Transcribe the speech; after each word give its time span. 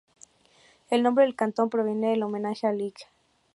El 0.89 1.03
nombre 1.03 1.25
del 1.25 1.35
cantón 1.35 1.69
proviene 1.69 2.11
en 2.15 2.23
homenaje 2.23 2.65
al 2.65 2.79
Lic. 2.79 3.07